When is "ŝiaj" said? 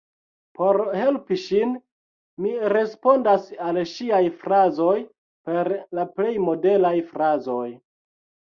3.93-4.23